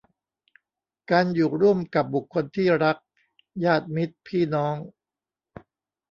[1.11, 2.97] การอยู่ร่วมกับบุคคลที่รัก
[3.65, 4.75] ญาติมิตรพี่น้อง